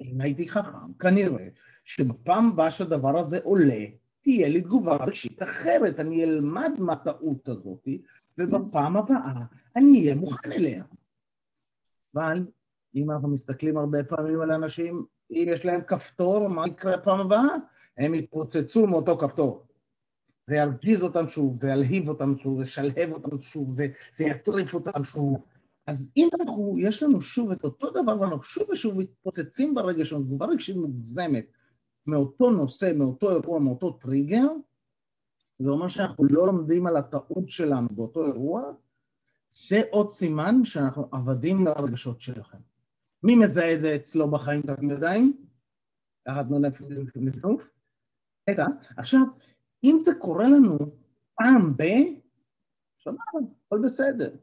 אם 0.00 0.20
הייתי 0.20 0.48
חכם, 0.48 0.92
כנראה 0.98 1.48
שבפעם 1.84 2.48
הבאה 2.48 2.70
שהדבר 2.70 3.18
הזה 3.18 3.38
עולה, 3.42 3.84
תהיה 4.22 4.48
לי 4.48 4.60
תגובה 4.60 4.96
רגשית 4.96 5.42
אחרת, 5.42 6.00
אני 6.00 6.24
אלמד 6.24 6.70
מהטעות 6.78 7.48
הזאת, 7.48 7.88
ובפעם 8.38 8.96
הבאה 8.96 9.32
אני 9.76 10.00
אהיה 10.00 10.14
מוכן 10.14 10.52
אליה. 10.52 10.84
אבל 12.14 12.46
אם 12.94 13.10
אנחנו 13.10 13.28
מסתכלים 13.28 13.76
הרבה 13.76 14.04
פעמים 14.04 14.40
על 14.40 14.52
אנשים, 14.52 15.04
אם 15.30 15.44
יש 15.48 15.64
להם 15.64 15.80
כפתור, 15.82 16.48
מה 16.48 16.66
יקרה 16.66 16.98
פעם 16.98 17.20
הבאה? 17.20 17.56
הם 17.98 18.14
יתפוצצו 18.14 18.86
מאותו 18.86 19.18
כפתור. 19.18 19.66
זה 20.46 20.56
ירגיז 20.56 21.02
אותם 21.02 21.26
שוב, 21.26 21.56
זה 21.56 21.68
ילהיב 21.68 22.08
אותם 22.08 22.36
שוב, 22.36 22.58
זה 22.58 22.62
ישלהב 22.62 23.12
אותם 23.12 23.40
שוב, 23.40 23.70
זה, 23.70 23.86
זה 24.14 24.24
יטריף 24.24 24.74
אותם 24.74 25.04
שוב. 25.04 25.44
אז 25.86 26.12
אם 26.16 26.28
אנחנו, 26.40 26.76
יש 26.78 27.02
לנו 27.02 27.20
שוב 27.20 27.50
את 27.50 27.64
אותו 27.64 27.90
דבר, 27.90 28.20
ואנחנו 28.20 28.42
שוב 28.42 28.70
ושוב 28.70 28.98
מתפוצצים 28.98 29.74
ברגע 29.74 30.04
שלנו, 30.04 30.24
תגובה 30.24 30.46
רגשית 30.46 30.76
מוגזמת 30.76 31.46
מאותו 32.06 32.50
נושא, 32.50 32.92
מאותו 32.94 33.30
אירוע, 33.30 33.58
מאותו 33.58 33.90
טריגר, 33.90 34.46
זה 35.58 35.70
אומר 35.70 35.88
שאנחנו 35.88 36.24
לא 36.30 36.46
לומדים 36.46 36.86
על 36.86 36.96
הטעות 36.96 37.48
שלנו 37.48 37.88
באותו 37.90 38.26
אירוע, 38.26 38.72
זה 39.52 39.80
עוד 39.90 40.10
סימן 40.10 40.64
שאנחנו 40.64 41.08
עבדים 41.12 41.66
לרגשות 41.66 42.20
שלכם. 42.20 42.58
מי 43.22 43.36
מזהה 43.36 43.74
את 43.74 43.80
זה 43.80 43.96
אצלו 43.96 44.30
בחיים 44.30 44.62
תחת 44.62 44.82
ידיים? 44.82 45.46
תחת 46.24 46.46
נפנוף? 47.16 47.72
רגע, 48.50 48.66
עכשיו, 48.96 49.20
אם 49.84 49.96
זה 49.98 50.14
קורה 50.14 50.44
לנו 50.48 50.78
פעם 51.34 51.76
ב... 51.76 51.82
שמענו, 52.98 53.54
הכל 53.66 53.78
בסדר. 53.84 54.36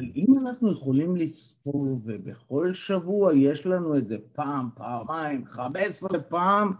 אבל 0.00 0.10
אם 0.16 0.38
אנחנו 0.38 0.72
יכולים 0.72 1.16
לספור, 1.16 2.00
ובכל 2.04 2.74
שבוע 2.74 3.34
יש 3.34 3.66
לנו 3.66 3.98
את 3.98 4.08
זה 4.08 4.16
פעם, 4.32 4.68
פעמיים, 4.74 5.44
חמש 5.44 5.82
עשרה 5.86 6.20
פעם, 6.20 6.70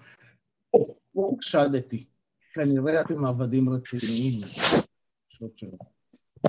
או, 0.74 0.96
או, 1.16 1.36
קשדתי. 1.36 2.06
כנראה 2.54 3.00
אתם 3.00 3.24
עבדים 3.24 3.68
רציניים. 3.68 4.40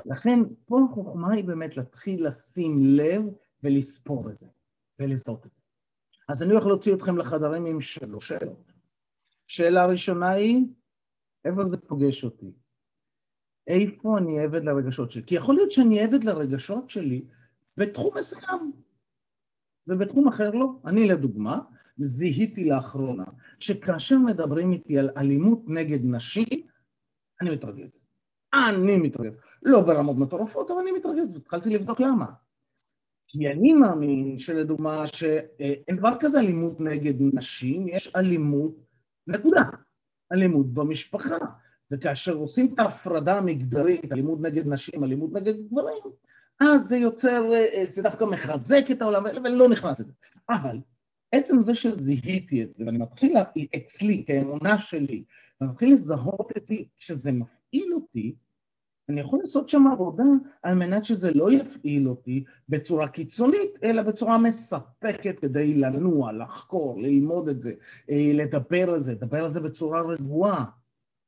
לכן, 0.06 0.40
פה 0.66 0.80
החוכמה 0.92 1.34
היא 1.34 1.44
באמת 1.44 1.78
להתחיל 1.78 2.28
לשים 2.28 2.80
לב 2.84 3.22
ולספור 3.64 4.30
את 4.30 4.40
זה, 4.40 4.48
ולזהות 5.00 5.46
את 5.46 5.52
זה. 5.52 5.62
אז 6.30 6.42
אני 6.44 6.52
הולך 6.52 6.66
להוציא 6.66 6.94
אתכם 6.94 7.18
לחדרים 7.18 7.66
עם 7.66 7.82
שלוש 7.82 8.28
שאלות. 8.28 8.72
שאלה 9.48 9.86
ראשונה 9.86 10.30
היא, 10.30 10.66
איפה 11.46 11.68
זה 11.68 11.78
פוגש 11.78 12.24
אותי? 12.24 12.52
איפה 13.68 14.18
אני 14.18 14.40
עבד 14.40 14.64
לרגשות 14.64 15.12
שלי? 15.12 15.24
כי 15.24 15.36
יכול 15.36 15.56
להיות 15.56 15.72
שאני 15.72 16.00
עבד 16.00 16.24
לרגשות 16.24 16.90
שלי 16.90 17.26
בתחום 17.78 18.18
מסוים, 18.18 18.72
ובתחום 19.88 20.28
אחר 20.28 20.52
לא. 20.52 20.72
אני 20.86 21.08
לדוגמה, 21.08 21.60
זיהיתי 21.98 22.70
לאחרונה 22.70 23.24
שכאשר 23.60 24.18
מדברים 24.18 24.72
איתי 24.72 24.98
על 24.98 25.10
אלימות 25.18 25.64
נגד 25.68 26.00
נשים, 26.04 26.46
אני 27.42 27.50
מתרגז. 27.50 28.06
אני 28.54 28.98
מתרגז. 28.98 29.34
לא 29.64 29.82
ברמות 29.82 30.18
מטורפות, 30.18 30.72
אבל 30.72 30.80
אני 30.80 30.92
מתרגז, 30.92 31.34
והתחלתי 31.34 31.70
לבדוק 31.70 32.00
למה. 32.00 32.26
כי 33.28 33.52
אני 33.52 33.74
מאמין 33.74 34.40
שלדוגמה 34.40 35.08
שאין 35.08 35.96
דבר 35.98 36.12
כזה 36.20 36.40
אלימות 36.40 36.80
נגד 36.80 37.14
נשים, 37.34 37.88
יש 37.88 38.16
אלימות, 38.16 38.76
נקודה. 39.28 39.62
אלימות 40.32 40.74
במשפחה. 40.74 41.38
וכאשר 41.92 42.34
עושים 42.34 42.74
את 42.74 42.80
ההפרדה 42.80 43.38
המגדרית, 43.38 44.12
אלימות 44.12 44.42
נגד 44.42 44.68
נשים, 44.68 45.04
אלימות 45.04 45.34
נגד 45.34 45.54
גברים, 45.70 46.04
אז 46.60 46.88
זה 46.88 46.98
יוצר, 46.98 47.54
אה, 47.54 47.86
זה 47.86 48.02
דווקא 48.02 48.24
מחזק 48.24 48.84
את 48.92 49.02
העולם, 49.02 49.24
ולא 49.44 49.70
נכנס 49.70 50.00
לזה. 50.00 50.12
אבל 50.50 50.78
עצם 51.32 51.62
זה 51.62 51.76
שזיהיתי 51.76 52.64
את 52.64 52.74
זה, 52.78 52.84
ואני 52.86 52.98
מתחיל 52.98 53.38
אצלי, 53.76 54.24
כאמונה 54.28 54.80
שלי, 54.80 55.24
ואני 55.62 55.72
מתחיל 55.72 55.94
לזהות 55.94 56.52
את 56.58 56.66
זה, 56.66 56.76
שזה 56.98 57.32
מפעיל 57.32 57.94
אותי, 57.94 58.36
אני 59.10 59.22
יכול 59.22 59.40
לעשות 59.40 59.70
שם 59.70 59.88
עבודה 59.88 60.24
על 60.64 60.76
מנת 60.76 61.06
שזה 61.06 61.32
לא 61.32 61.52
יפעיל 61.52 62.10
אותי 62.10 62.44
בצורה 62.70 63.08
קיצונית, 63.08 63.70
אלא 63.84 64.02
בצורה 64.02 64.38
מספקת 64.38 65.40
כדי 65.40 65.74
לנוע, 65.74 66.32
לחקור, 66.32 67.02
ללמוד 67.02 67.48
את 67.50 67.62
זה, 67.62 67.74
אה, 68.10 68.32
לדבר 68.34 68.90
על 68.90 69.04
זה, 69.04 69.12
לדבר 69.12 69.46
על 69.46 69.52
זה 69.52 69.60
בצורה 69.60 70.02
רגועה 70.02 70.66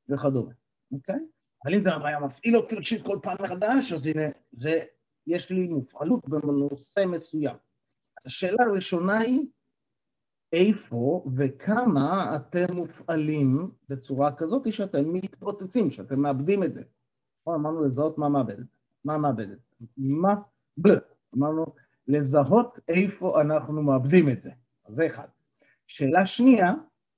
וכדומה, 0.10 0.51
אוקיי? 0.91 1.19
אבל 1.65 1.74
אם 1.74 1.81
זה 1.81 1.89
היה 2.05 2.19
מפעיל 2.19 2.57
אותי 2.57 2.75
רגשית 2.75 3.05
כל 3.05 3.19
פעם 3.22 3.38
מחדש, 3.39 3.93
אז 3.93 4.05
הנה, 4.05 4.24
זה, 4.51 4.79
יש 5.27 5.50
לי 5.50 5.67
מופעלות 5.67 6.29
בנושא 6.29 7.05
מסוים. 7.07 7.55
אז 8.19 8.25
השאלה 8.25 8.63
הראשונה 8.63 9.17
היא, 9.19 9.48
איפה 10.53 11.25
וכמה 11.36 12.36
אתם 12.36 12.65
מופעלים 12.75 13.72
בצורה 13.89 14.36
כזאת 14.36 14.74
שאתם 14.74 15.13
מתפוצצים, 15.13 15.89
שאתם 15.89 16.19
מאבדים 16.19 16.63
את 16.63 16.74
זה. 16.74 16.83
נכון, 17.41 17.55
אמרנו 17.55 17.83
לזהות 17.83 18.17
מה 18.17 18.29
מאבדת. 18.29 18.67
מה 19.05 19.17
מאבדת? 19.17 19.60
מה? 19.98 20.33
בלט. 20.77 21.13
אמרנו 21.38 21.65
לזהות 22.07 22.79
איפה 22.88 23.41
אנחנו 23.41 23.81
מאבדים 23.81 24.29
את 24.29 24.41
זה. 24.41 24.51
אז 24.86 24.95
זה 24.95 25.05
אחד. 25.05 25.27
שאלה 25.88 26.27
שנייה, 26.27 26.74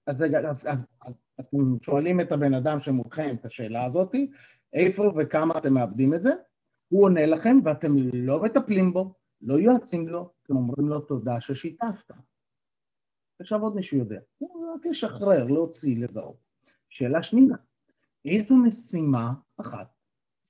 אז, 0.08 0.24
אז, 0.48 0.68
אז, 0.68 0.88
אז 1.06 1.22
אתם 1.40 1.58
שואלים 1.82 2.22
את 2.22 2.32
הבן 2.32 2.54
אדם 2.54 2.80
שמולכם 2.80 3.36
את 3.40 3.46
השאלה 3.46 3.86
הזאת, 3.86 4.16
איפה 4.74 5.14
וכמה 5.18 5.58
אתם 5.58 5.74
מאבדים 5.74 6.14
את 6.14 6.22
זה, 6.22 6.32
הוא 6.88 7.04
עונה 7.04 7.26
לכם 7.26 7.58
ואתם 7.64 7.96
לא 8.14 8.44
מטפלים 8.44 8.94
בו, 8.94 9.14
לא 9.42 9.60
יועצים 9.60 10.08
לו, 10.08 10.34
אתם 10.44 10.56
אומרים 10.56 10.88
לו 10.90 11.00
תודה 11.00 11.42
ששיתפת. 11.42 12.12
עכשיו 13.40 13.62
עוד 13.62 13.76
מישהו 13.76 13.98
יודע, 13.98 14.20
רק 14.44 14.86
לשחרר, 14.86 15.44
להוציא, 15.46 16.04
לזהות. 16.04 16.38
שאלה 16.90 17.24
שנייה, 17.24 17.56
איזו 18.26 18.56
משימה 18.56 19.34
אחת 19.58 19.96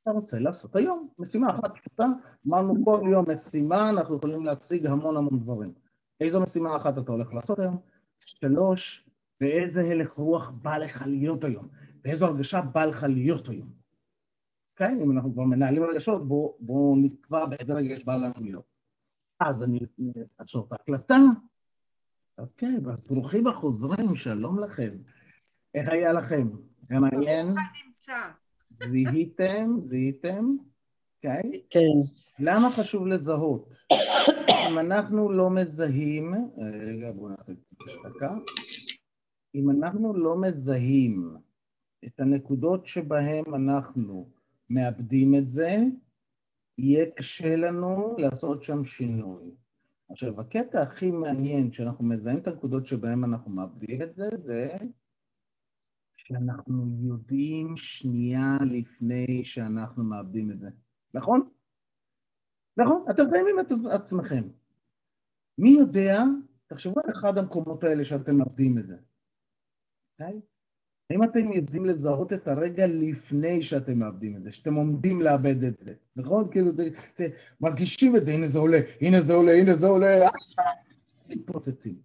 אתה 0.06 0.12
רוצה 0.12 0.40
לעשות 0.40 0.76
היום? 0.76 1.10
משימה 1.20 1.50
אחת 1.50 1.78
פשוטה, 1.78 2.06
אמרנו 2.48 2.86
כל 2.86 3.00
יום 3.12 3.26
משימה, 3.32 3.90
אנחנו 3.90 4.16
יכולים 4.16 4.46
להשיג 4.46 4.86
המון 4.86 5.18
המון 5.18 5.40
דברים. 5.40 5.74
איזו 6.20 6.42
משימה 6.42 6.76
אחת 6.76 6.98
אתה 6.98 7.12
הולך 7.12 7.34
לעשות 7.34 7.60
היום? 7.60 7.78
שלוש, 8.20 9.05
באיזה 9.46 9.82
הלך 9.82 10.12
רוח 10.12 10.50
בא 10.50 10.78
לך 10.78 11.04
להיות 11.08 11.44
היום? 11.44 11.68
באיזו 12.04 12.25
הרגשה 12.25 12.62
בא 12.62 12.86
לך 12.86 13.04
להיות 13.10 13.50
היום? 13.50 13.70
אוקיי? 14.72 15.04
אם 15.04 15.12
אנחנו 15.12 15.34
כבר 15.34 15.44
מנהלים 15.44 15.84
רגשות, 15.84 16.28
בואו 16.28 16.58
בוא 16.60 16.98
נקבע 16.98 17.46
באיזה 17.46 17.74
רגש 17.74 18.04
בא 18.04 18.16
לנו 18.16 18.34
להיות. 18.42 18.64
אז 19.40 19.64
אני 19.64 19.80
אעצור 20.40 20.66
את 20.68 20.72
ההקלטה. 20.72 21.18
אוקיי, 22.38 22.75
אז 22.94 23.08
ברוכים 23.08 23.48
החוזרים, 23.48 24.16
שלום 24.16 24.60
לכם. 24.60 24.90
איך 25.75 25.90
היה 25.90 26.14
לכם? 26.14 26.48
היה 26.90 27.00
מעניין? 27.00 27.48
זיהיתם? 28.72 29.75
זיהיתם? 29.84 30.46
אוקיי? 31.16 31.62
כן. 31.70 31.80
למה 32.40 32.72
חשוב 32.72 33.08
לזהות? 33.08 33.70
אם 33.92 34.80
אנחנו 34.80 35.32
לא 35.32 35.50
מזהים, 35.50 36.34
רגע 36.58 37.12
בואו 37.12 37.30
נעשה 37.30 37.54
קצת 37.54 37.86
השתקה, 37.86 38.36
אם 39.56 39.70
אנחנו 39.70 40.14
לא 40.14 40.42
מזהים 40.42 41.36
את 42.06 42.20
הנקודות 42.20 42.88
שבהן 42.88 43.44
אנחנו 43.56 44.30
מאבדים 44.70 45.36
את 45.36 45.50
זה, 45.50 45.78
יהיה 46.78 47.06
קשה 47.12 47.56
לנו 47.56 48.16
לעשות 48.18 48.64
שם 48.64 48.84
שינוי. 48.84 49.52
עכשיו, 50.10 50.42
הקטע 50.42 50.82
הכי 50.82 51.12
מעניין 51.12 51.70
כשאנחנו 51.70 52.06
מזהים 52.06 52.38
את 52.38 52.48
הנקודות 52.48 52.86
שבהן 52.86 53.24
אנחנו 53.24 53.52
מאבדים 53.52 54.02
את 54.02 54.16
זה, 54.16 54.30
זה 54.44 54.78
שאנחנו 56.18 56.98
יודעים 57.02 57.78
שנייה 57.78 58.58
לפני 58.72 59.42
שאנחנו 59.46 60.04
מאבדים 60.04 60.52
את 60.52 60.60
זה. 60.60 60.70
נכון? 61.14 61.50
נכון? 62.78 63.06
אתם 63.10 63.24
חייבים 63.30 63.60
את 63.60 63.72
עצמכם. 63.92 64.44
מי 65.58 65.70
יודע, 65.70 66.24
תחשבו 66.68 67.00
על 67.04 67.12
אחד 67.12 67.38
המקומות 67.38 67.84
האלה 67.84 68.04
שאתם 68.04 68.38
מאבדים 68.38 68.78
את 68.78 68.88
זה. 68.88 68.96
אוקיי? 70.20 70.42
האם 71.10 71.24
אתם 71.24 71.52
יודעים 71.52 71.86
לזהות 71.86 72.34
את 72.34 72.48
הרגע 72.48 72.88
לפני 72.88 73.64
שאתם 73.64 74.00
מאבדים 74.00 74.38
את 74.38 74.44
זה, 74.44 74.52
שאתם 74.52 74.74
עומדים 74.74 75.22
לאבד 75.22 75.64
את 75.64 75.78
זה, 75.78 75.94
נכון? 76.16 76.52
כאילו, 76.52 76.76
זה, 76.76 76.90
זה, 77.18 77.28
מרגישים 77.62 78.16
את 78.16 78.26
זה, 78.26 78.32
הנה 78.32 78.48
זה 78.48 78.60
עולה, 78.60 78.80
הנה 79.02 79.22
זה 79.22 79.34
עולה, 79.34 79.52
הנה 79.52 79.76
זה 79.76 79.88
עולה, 79.88 80.30
מתפוצצים. 81.30 82.02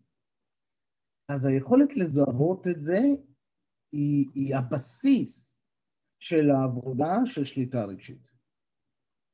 אז 1.29 1.45
היכולת 1.45 1.97
לזהות 1.97 2.67
את 2.67 2.81
זה 2.81 2.99
היא, 3.93 4.27
היא 4.35 4.57
הבסיס 4.57 5.57
של 6.19 6.51
העבודה 6.51 7.19
של 7.25 7.45
שליטה 7.45 7.85
רגשית. 7.85 8.31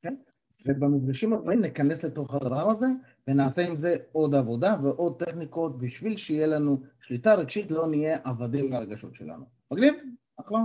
כן? 0.03 0.17
ובמפגשים 0.67 1.33
הבאים 1.33 1.61
ניכנס 1.61 2.05
לתוך 2.05 2.35
הדבר 2.35 2.71
הזה 2.71 2.87
ונעשה 3.29 3.63
עם 3.63 3.77
זה 3.77 3.97
עוד 4.13 4.35
עבודה 4.35 4.77
ועוד 4.83 5.19
טכניקות 5.19 5.79
בשביל 5.79 6.17
שיהיה 6.17 6.47
לנו 6.47 6.83
שליטה 7.01 7.35
רגשית, 7.35 7.71
לא 7.71 7.87
נהיה 7.87 8.19
עבדים 8.25 8.73
לרגשות 8.73 9.15
שלנו. 9.15 9.45
מגניב? 9.71 9.95
אחלה. 10.41 10.59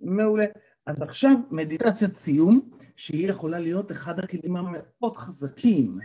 מעולה. 0.00 0.46
אז 0.86 1.02
עכשיו 1.02 1.30
מדיטציית 1.50 2.14
סיום, 2.14 2.70
שהיא 2.96 3.30
יכולה 3.30 3.58
להיות 3.58 3.92
אחד 3.92 4.18
הכלים 4.18 4.56
המאוד 4.56 5.16
חזקים 5.16 5.98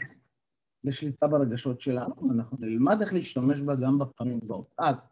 לשליטה 0.84 1.28
ברגשות 1.28 1.82
שלנו, 1.82 2.16
אנחנו 2.32 2.58
נלמד 2.60 3.02
איך 3.02 3.14
להשתמש 3.14 3.60
בה 3.60 3.76
גם 3.76 4.00
בפעמים 4.00 4.40
הבאות. 4.44 4.74
אז 4.78 5.08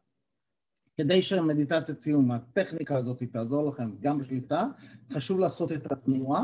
כדי 0.98 1.22
שמדיטציית 1.22 2.00
סיום, 2.00 2.32
הטכניקה 2.32 2.98
הזאת 2.98 3.24
תעזור 3.24 3.70
לכם 3.70 3.92
גם 4.00 4.20
בשליטה, 4.20 4.68
חשוב 5.14 5.40
לעשות 5.40 5.72
את 5.72 5.92
התנועה. 5.92 6.44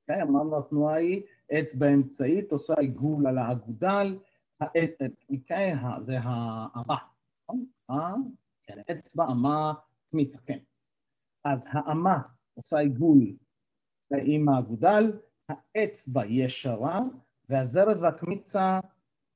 אוקיי? 0.00 0.22
אמרנו 0.22 0.58
התנועה 0.58 0.94
היא 0.94 1.22
אצבע 1.52 1.88
אמצעית, 1.88 2.52
עושה 2.52 2.74
עיגול 2.74 3.26
על 3.26 3.38
האגודל, 3.38 4.18
אוקיי, 5.30 5.74
זה 6.06 6.18
האמה, 6.22 6.96
נכון? 7.88 8.34
כן, 8.62 8.78
אצבע, 8.90 9.24
אמה, 9.24 9.72
קמיצה, 10.10 10.38
כן. 10.38 10.58
אז 11.44 11.64
האמה 11.66 12.18
עושה 12.54 12.78
עיגול 12.78 13.36
עם 14.22 14.48
האגודל, 14.48 15.20
האצבע 15.48 16.26
ישרה, 16.26 17.00
והזרת 17.48 17.96
והקמיצה 18.00 18.80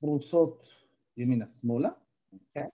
פרוסות 0.00 0.68
ימינה-שמאלה, 1.16 1.90
אוקיי? 2.32 2.68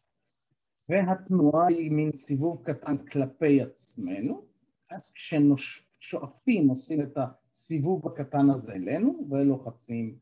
והתנועה 0.88 1.66
היא 1.66 1.90
מין 1.90 2.12
סיבוב 2.12 2.62
קטן 2.64 2.98
כלפי 2.98 3.62
עצמנו, 3.62 4.44
אז 4.90 5.12
כששואפים 5.12 6.68
עושים 6.68 7.02
את 7.02 7.18
הסיבוב 7.64 8.06
הקטן 8.06 8.50
הזה 8.50 8.72
אלינו 8.72 9.26
ולוחצים, 9.30 10.18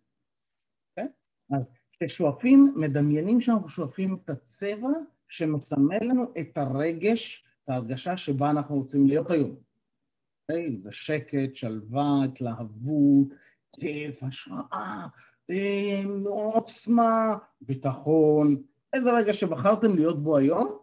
אוקיי? 0.91 1.13
אז 1.51 1.73
כששואפים, 1.93 2.75
מדמיינים 2.77 3.41
שאנחנו 3.41 3.69
שואפים 3.69 4.19
את 4.25 4.31
הצבע 4.31 4.89
שמסמל 5.29 5.99
לנו 6.01 6.33
את 6.41 6.59
הרגש, 6.59 7.45
את 7.65 7.69
ההרגשה 7.69 8.17
שבה 8.17 8.51
אנחנו 8.51 8.77
רוצים 8.77 9.07
להיות 9.07 9.31
היום. 9.31 9.57
אוקיי? 10.43 10.77
זה 10.83 10.93
שקט, 10.93 11.55
שלווה, 11.55 12.25
התלהבות, 12.25 13.29
כיף, 13.81 14.23
השראה, 14.23 15.07
אה, 15.51 16.03
עוצמה, 16.27 17.37
ביטחון, 17.61 18.63
איזה 18.93 19.13
רגע 19.13 19.33
שבחרתם 19.33 19.95
להיות 19.95 20.23
בו 20.23 20.37
היום, 20.37 20.79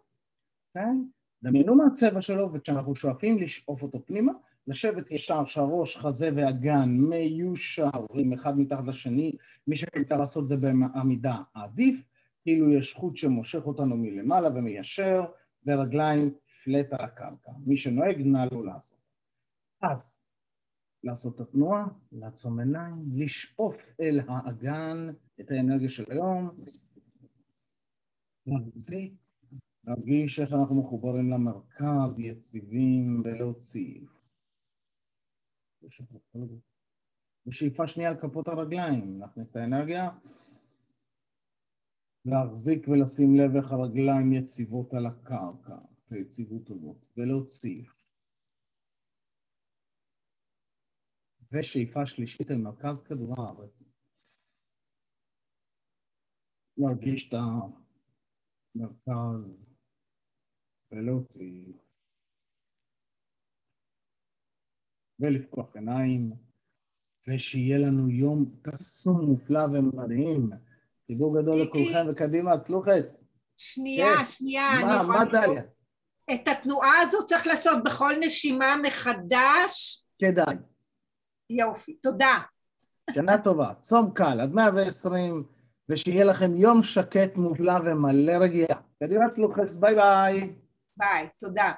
כן? 0.74 1.02
דמיינו 1.42 1.74
מה 1.74 1.84
הצבע 1.86 2.20
שלו, 2.20 2.52
וכשאנחנו 2.52 2.94
שואפים 2.94 3.38
לשאוף 3.38 3.82
אותו 3.82 4.06
פנימה, 4.06 4.32
לשבת 4.70 5.10
ישר 5.10 5.44
שהראש, 5.44 5.96
חזה 5.96 6.30
ואגן 6.36 6.88
מיושרים 6.88 8.32
אחד 8.32 8.58
מתחת 8.58 8.86
לשני, 8.86 9.32
מי 9.66 9.76
שנמצא 9.76 10.16
לעשות 10.16 10.48
זה 10.48 10.56
בעמידה 10.56 11.36
עדיף, 11.54 12.04
כאילו 12.42 12.72
יש 12.72 12.94
חוט 12.94 13.16
שמושך 13.16 13.66
אותנו 13.66 13.96
מלמעלה 13.96 14.48
ומיישר, 14.48 15.24
ורגליים 15.66 16.34
פלט 16.64 16.92
על 16.92 17.04
הקרקע. 17.04 17.52
מי 17.66 17.76
שנוהג, 17.76 18.20
נא 18.20 18.46
לו 18.52 18.62
לעשות. 18.62 18.98
אז, 19.82 20.18
לעשות 21.04 21.34
את 21.34 21.40
התנועה, 21.40 21.86
לעצום 22.12 22.60
עיניים, 22.60 23.04
לשאוף 23.12 23.76
אל 24.00 24.20
האגן 24.28 25.08
את 25.40 25.50
האנרגיה 25.50 25.88
של 25.88 26.04
היום, 26.08 26.50
להחזיק, 28.46 29.12
להרגיש 29.84 30.40
איך 30.40 30.52
אנחנו 30.52 30.74
מחוברים 30.74 31.30
למרכז, 31.30 32.18
יציבים 32.20 33.22
ולהוציא. 33.24 34.00
בשאיפה 37.46 37.86
שנייה 37.86 38.10
על 38.10 38.20
כפות 38.20 38.48
הרגליים, 38.48 39.22
נכניס 39.22 39.50
את 39.50 39.56
האנרגיה, 39.56 40.10
להחזיק 42.24 42.88
ולשים 42.88 43.34
לב 43.36 43.56
איך 43.56 43.72
הרגליים 43.72 44.32
יציבות 44.32 44.94
על 44.94 45.06
הקרקע, 45.06 45.76
את 46.04 46.12
היציבות 46.12 46.70
הזאת, 46.70 46.96
ולהוציא. 47.16 47.84
ושאיפה 51.52 52.06
שלישית 52.06 52.50
אל 52.50 52.56
מרכז 52.56 53.02
כדור 53.02 53.34
הארץ. 53.42 53.82
להרגיש 56.76 57.28
את 57.28 57.34
המרכז 58.74 59.66
ולהוציא. 60.92 61.72
ולפקוח 65.20 65.76
עיניים, 65.76 66.32
ושיהיה 67.28 67.78
לנו 67.78 68.10
יום 68.10 68.44
קסום, 68.62 69.20
מופלא 69.20 69.64
ומדהים. 69.64 70.50
חיבור 71.06 71.42
גדול 71.42 71.60
לכולכם, 71.60 72.06
וקדימה, 72.10 72.58
צלוחס. 72.58 73.24
שנייה, 73.56 74.16
כן. 74.18 74.24
שנייה, 74.24 74.70
מה. 74.82 75.02
מה 75.08 75.24
דליה? 75.24 75.62
את 76.34 76.48
התנועה 76.48 76.92
הזו 77.02 77.26
צריך 77.26 77.46
לעשות 77.46 77.84
בכל 77.84 78.12
נשימה 78.20 78.76
מחדש. 78.82 80.04
כדאי. 80.18 80.56
יופי, 81.50 81.94
תודה. 81.94 82.38
שנה 83.14 83.38
טובה, 83.38 83.72
צום 83.80 84.10
קל, 84.14 84.40
עד 84.40 84.52
120, 84.52 85.44
ושיהיה 85.88 86.24
לכם 86.24 86.56
יום 86.56 86.82
שקט, 86.82 87.36
מובלע 87.36 87.78
ומלא 87.84 88.32
רגיעה. 88.32 88.80
קדימה 89.02 89.28
צלוחס, 89.28 89.74
ביי 89.74 89.94
ביי. 89.94 90.54
ביי, 90.96 91.28
תודה. 91.38 91.72